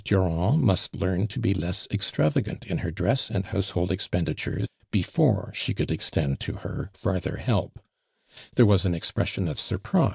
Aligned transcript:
Durand 0.03 0.63
must 0.63 0.95
leain 0.95 1.27
to 1.27 1.37
be 1.39 1.53
less 1.53 1.87
extravagant 1.91 2.65
in 2.65 2.79
her 2.79 2.89
dress 2.89 3.29
anil 3.29 3.43
household 3.43 3.91
expenditure 3.91 4.65
before 4.89 5.51
slie 5.55 5.75
could 5.77 5.91
extend 5.91 6.39
to 6.39 6.53
her 6.65 6.89
farther 6.95 7.39
heljj. 7.39 7.73
There 8.55 8.65
was 8.65 8.83
an 8.83 8.93
expre 8.93 9.27
sion 9.27 9.47
of 9.47 9.57
suri)ri. 9.57 10.09